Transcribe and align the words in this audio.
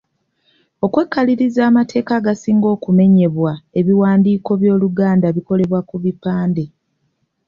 Okwekaliriza 0.85 1.61
amateeka 1.69 2.11
agasinga 2.19 2.67
okumenyebwa 2.75 3.51
ebiwandiiko 3.79 4.51
by'Oluganda 4.61 5.25
ebikolebwa 5.31 5.79
ku 5.89 5.95
bipande. 6.03 6.65